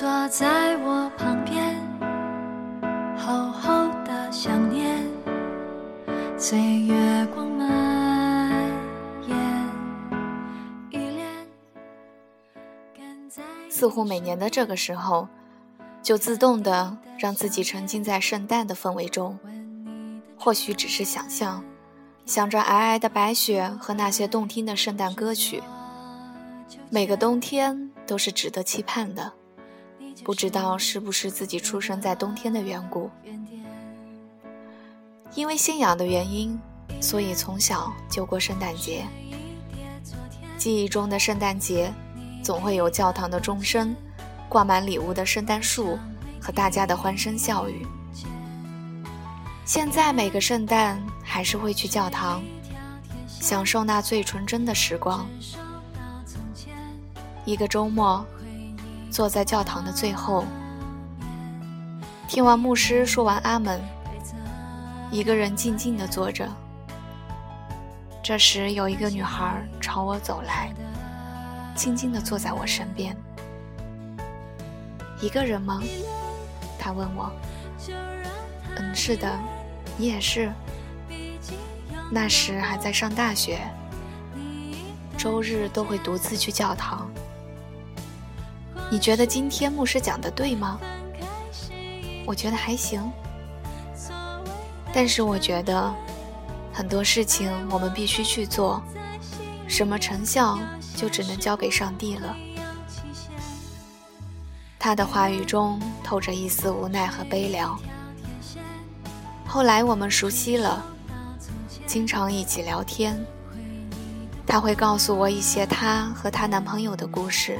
[0.00, 1.78] 坐在我旁边，
[3.18, 5.06] 厚厚的想念，
[6.38, 7.68] 随月光蔓
[9.28, 9.36] 延。
[13.68, 15.28] 似乎每年的这个时候，
[16.02, 19.38] 就自动的让自己沉浸在圣诞的氛围中。
[20.38, 21.62] 或许只是想象，
[22.24, 25.62] 想着皑皑的白雪和那些动听的圣诞歌曲。
[26.88, 29.34] 每个冬天都是值得期盼的，
[30.24, 33.10] 不知道是不是自己出生在冬天的缘故。
[35.34, 36.58] 因为信仰的原因，
[37.00, 39.04] 所以从小就过圣诞节。
[40.58, 41.92] 记忆中的圣诞节，
[42.42, 43.94] 总会有教堂的钟声，
[44.48, 45.98] 挂满礼物的圣诞树
[46.40, 47.86] 和大家的欢声笑语。
[49.64, 52.42] 现在每个圣诞还是会去教堂，
[53.28, 55.26] 享受那最纯真的时光。
[57.46, 58.24] 一个周末，
[59.10, 60.44] 坐在教堂的最后，
[62.28, 63.80] 听完牧师说完阿门，
[65.10, 66.48] 一个人静静地坐着。
[68.22, 70.72] 这时，有一个女孩朝我走来，
[71.74, 73.16] 静静地坐在我身边。
[75.20, 75.82] 一个人吗？
[76.78, 77.32] 她问我。
[78.76, 79.28] 嗯，是的。
[79.96, 80.52] 你也是，
[82.10, 83.58] 那时还在上大学，
[85.18, 87.09] 周日都会独自去教堂。
[88.90, 90.78] 你觉得今天牧师讲的对吗？
[92.26, 93.00] 我觉得还行，
[94.92, 95.94] 但是我觉得
[96.72, 98.82] 很多事情我们必须去做，
[99.68, 100.58] 什么成效
[100.96, 102.36] 就只能交给上帝了。
[104.78, 107.78] 他的话语中透着一丝无奈和悲凉。
[109.46, 110.84] 后来我们熟悉了，
[111.86, 113.18] 经常一起聊天。
[114.46, 117.58] 他会告诉我一些她和她男朋友的故事，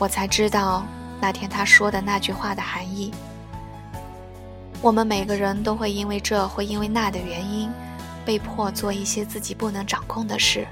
[0.00, 0.82] 我才知道
[1.20, 3.12] 那天他说的那句话的含义。
[4.80, 7.70] 我们每个人都会因为这或因为那的原因，
[8.24, 10.66] 被迫做一些自己不能掌控的事。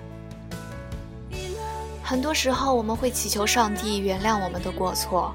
[2.02, 5.34] 很多时候，我们会祈求上帝原谅我们的过错，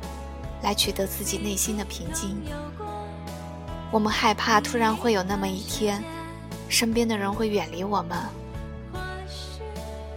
[0.64, 2.36] 来取得自己内心的平静。
[3.92, 6.04] 我们害怕突然会有那么一天，
[6.68, 8.18] 身边的人会远离我们。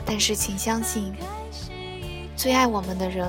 [0.07, 1.13] 但是，请相信，
[2.35, 3.29] 最爱我们的人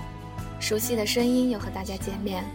[0.71, 2.45] 熟悉的声音又和大家见面，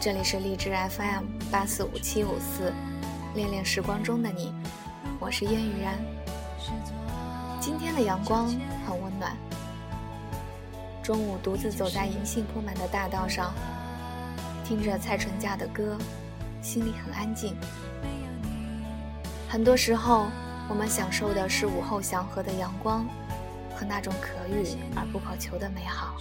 [0.00, 2.72] 这里是荔枝 FM 八四五七五四，
[3.34, 4.54] 恋恋时光中的你，
[5.20, 5.98] 我是烟雨然。
[7.60, 8.46] 今天的阳光
[8.86, 9.36] 很温暖。
[11.02, 13.52] 中午独自走在银杏铺满的大道上，
[14.64, 15.98] 听着蔡淳佳的歌，
[16.62, 17.54] 心里很安静。
[19.46, 20.28] 很多时候，
[20.70, 23.06] 我们享受的是午后祥和的阳光。
[23.76, 26.16] 和那种可遇而不可求的美好。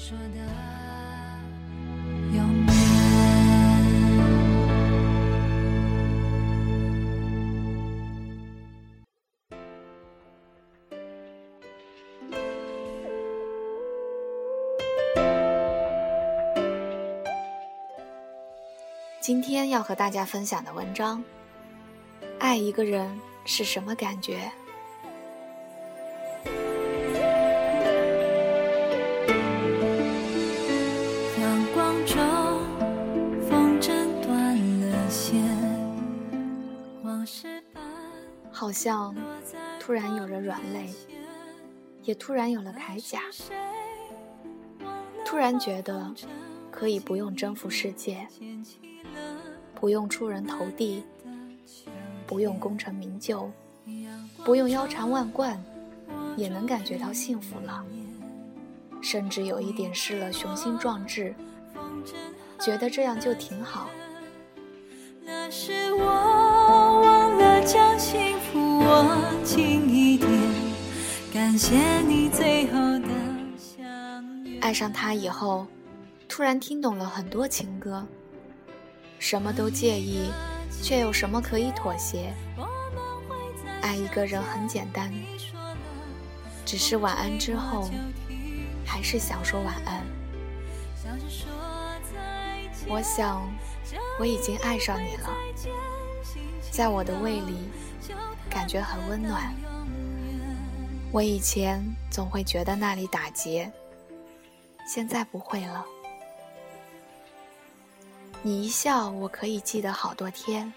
[19.20, 21.22] 今天要和大家分享的文章：
[22.40, 24.50] 爱一个人是什么感觉？
[38.78, 39.16] 像
[39.80, 40.94] 突然有了软肋，
[42.04, 43.22] 也突然有了铠甲。
[45.26, 46.14] 突然觉得
[46.70, 48.28] 可以不用征服世界，
[49.74, 51.04] 不用出人头地，
[52.28, 53.52] 不用功成名就，
[54.46, 55.60] 不用腰缠万贯，
[56.36, 57.84] 也能感觉到幸福了。
[59.02, 61.34] 甚至有一点失了雄心壮志，
[62.60, 63.90] 觉得这样就挺好。
[65.26, 70.30] 那是我忘了将幸福握紧一点，
[71.34, 73.10] 感谢你最后的
[73.58, 74.60] 相遇。
[74.62, 75.68] 爱上他以后，
[76.30, 78.08] 突然听懂了很多情歌，
[79.20, 80.32] 什么都介意，
[80.82, 82.34] 却有什么可以妥协？
[83.82, 85.14] 爱一个人很简单，
[86.66, 87.90] 只是晚安之后，
[88.86, 90.02] 还是想说晚安。
[92.88, 93.46] 我想，
[94.18, 95.30] 我已经爱上你了，
[96.72, 97.70] 在我的胃里，
[98.58, 99.54] 感觉很温暖。
[101.12, 103.72] 我以前总会觉得那里打结，
[104.92, 105.86] 现在不会了。
[108.42, 110.74] 你一笑，我可以记得好多天；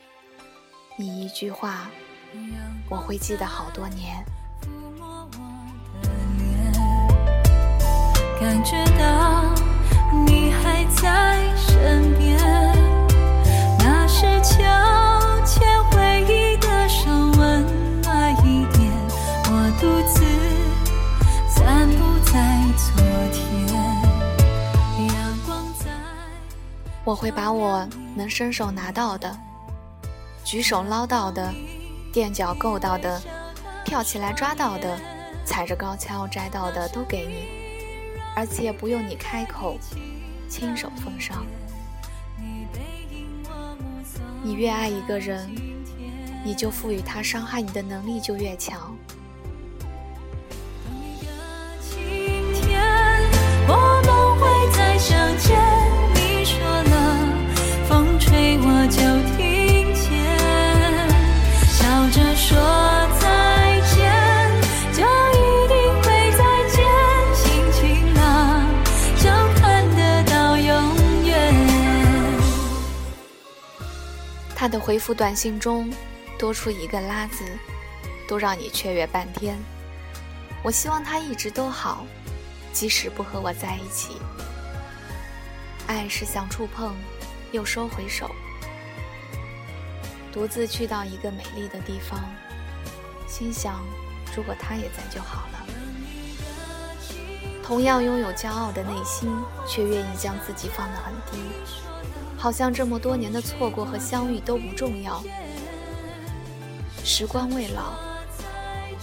[0.99, 1.89] 你一句话，
[2.91, 4.23] 我会记得好多年。
[8.39, 9.55] 感觉到
[10.27, 10.40] 你
[27.05, 29.37] 我会把我能伸手拿到的、
[30.45, 31.53] 举手捞到的、
[32.13, 33.21] 垫脚够到的、
[33.85, 34.99] 跳起来抓到的、
[35.45, 37.61] 踩着高跷摘到的都给你。
[38.37, 39.77] 而且不用你开口，
[40.49, 41.45] 亲手奉上。
[44.43, 45.51] 你越爱一个人，
[46.45, 48.97] 你就赋予他伤害你的能力就越强。
[74.61, 75.91] 他的回复短信中
[76.39, 77.47] 多出一个“拉”字，
[78.29, 79.59] 都让你雀跃半天。
[80.63, 82.05] 我希望他一直都好，
[82.71, 84.21] 即使不和我在一起。
[85.87, 86.95] 爱是想触碰，
[87.53, 88.31] 又收回手，
[90.31, 92.21] 独自去到一个美丽的地方，
[93.27, 93.81] 心想：
[94.37, 95.60] 如果他也在就好了。
[97.71, 99.31] 同样拥有骄傲的内心，
[99.65, 101.39] 却愿意将自己放得很低。
[102.37, 105.23] 好像这么多年的错过和相遇都不重要，
[107.05, 107.93] 时光未老，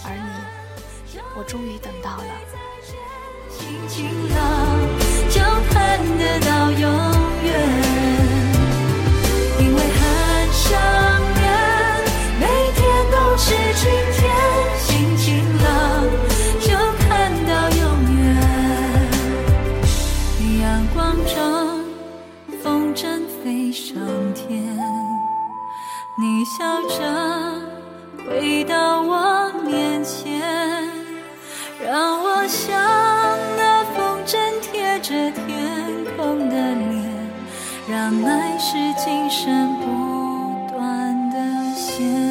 [0.03, 2.25] 而你，我终于等到了。
[3.49, 4.05] 轻轻
[4.35, 4.77] 浪，
[5.29, 5.39] 就
[5.71, 6.91] 看得到永
[7.45, 7.96] 远，
[23.47, 23.95] 飞上
[24.33, 24.61] 天。
[26.17, 27.61] 你笑着
[28.25, 30.41] 回到我面前
[31.81, 32.77] 让我像
[33.55, 35.45] 那风筝贴着天
[36.17, 37.09] 空的脸
[37.89, 42.26] 让爱是今生不断的线。